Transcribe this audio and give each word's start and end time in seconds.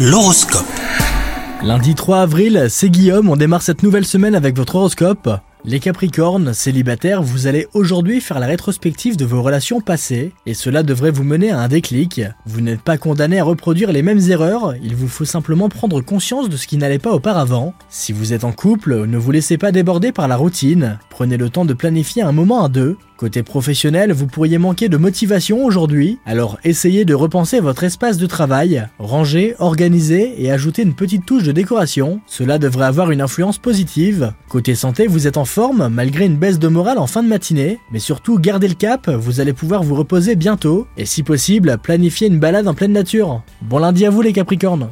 L'horoscope. 0.00 0.64
Lundi 1.60 1.96
3 1.96 2.20
avril, 2.20 2.66
c'est 2.68 2.88
Guillaume, 2.88 3.28
on 3.28 3.34
démarre 3.34 3.62
cette 3.62 3.82
nouvelle 3.82 4.06
semaine 4.06 4.36
avec 4.36 4.56
votre 4.56 4.76
horoscope. 4.76 5.28
Les 5.64 5.80
Capricornes, 5.80 6.54
célibataires, 6.54 7.20
vous 7.20 7.48
allez 7.48 7.66
aujourd'hui 7.74 8.20
faire 8.20 8.38
la 8.38 8.46
rétrospective 8.46 9.16
de 9.16 9.24
vos 9.24 9.42
relations 9.42 9.80
passées, 9.80 10.32
et 10.46 10.54
cela 10.54 10.84
devrait 10.84 11.10
vous 11.10 11.24
mener 11.24 11.50
à 11.50 11.58
un 11.58 11.66
déclic. 11.66 12.22
Vous 12.46 12.60
n'êtes 12.60 12.80
pas 12.80 12.96
condamné 12.96 13.40
à 13.40 13.44
reproduire 13.44 13.90
les 13.90 14.02
mêmes 14.02 14.20
erreurs, 14.30 14.74
il 14.80 14.94
vous 14.94 15.08
faut 15.08 15.24
simplement 15.24 15.68
prendre 15.68 16.00
conscience 16.00 16.48
de 16.48 16.56
ce 16.56 16.68
qui 16.68 16.76
n'allait 16.76 17.00
pas 17.00 17.12
auparavant. 17.12 17.74
Si 17.88 18.12
vous 18.12 18.32
êtes 18.32 18.44
en 18.44 18.52
couple, 18.52 19.04
ne 19.04 19.18
vous 19.18 19.32
laissez 19.32 19.58
pas 19.58 19.72
déborder 19.72 20.12
par 20.12 20.28
la 20.28 20.36
routine, 20.36 21.00
prenez 21.18 21.36
le 21.36 21.50
temps 21.50 21.64
de 21.64 21.74
planifier 21.74 22.22
un 22.22 22.30
moment 22.30 22.62
à 22.62 22.68
deux, 22.68 22.96
Côté 23.16 23.42
professionnel, 23.42 24.12
vous 24.12 24.28
pourriez 24.28 24.58
manquer 24.58 24.88
de 24.88 24.96
motivation 24.96 25.64
aujourd'hui, 25.64 26.20
alors 26.24 26.60
essayez 26.62 27.04
de 27.04 27.12
repenser 27.12 27.58
votre 27.58 27.82
espace 27.82 28.18
de 28.18 28.26
travail, 28.26 28.86
ranger, 29.00 29.56
organiser 29.58 30.40
et 30.40 30.52
ajouter 30.52 30.82
une 30.82 30.94
petite 30.94 31.26
touche 31.26 31.42
de 31.42 31.50
décoration. 31.50 32.20
Cela 32.28 32.58
devrait 32.58 32.86
avoir 32.86 33.10
une 33.10 33.20
influence 33.20 33.58
positive. 33.58 34.32
Côté 34.48 34.76
santé, 34.76 35.08
vous 35.08 35.26
êtes 35.26 35.36
en 35.36 35.44
forme 35.44 35.88
malgré 35.88 36.26
une 36.26 36.36
baisse 36.36 36.60
de 36.60 36.68
morale 36.68 36.98
en 36.98 37.08
fin 37.08 37.24
de 37.24 37.28
matinée, 37.28 37.80
mais 37.90 37.98
surtout 37.98 38.38
gardez 38.38 38.68
le 38.68 38.74
cap, 38.74 39.10
vous 39.10 39.40
allez 39.40 39.52
pouvoir 39.52 39.82
vous 39.82 39.96
reposer 39.96 40.36
bientôt 40.36 40.86
et 40.96 41.04
si 41.04 41.24
possible, 41.24 41.78
planifiez 41.82 42.28
une 42.28 42.38
balade 42.38 42.68
en 42.68 42.74
pleine 42.74 42.92
nature. 42.92 43.42
Bon 43.62 43.78
lundi 43.78 44.06
à 44.06 44.10
vous 44.10 44.22
les 44.22 44.32
Capricornes 44.32 44.90